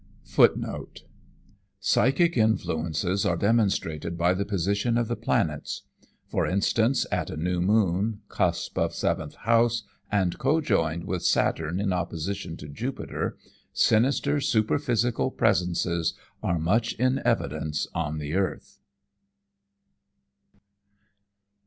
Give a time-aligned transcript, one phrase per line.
[0.23, 1.07] FOOTNOTES: [56:1]
[1.79, 5.83] Psychic influences are demonstrated by the position of the planets.
[6.25, 11.93] For instance, at a new moon, cusp of Seventh House, and cojoined with Saturn in
[11.93, 13.37] opposition to Jupiter,
[13.73, 18.79] sinister superphysical presences are much in evidence on the earth.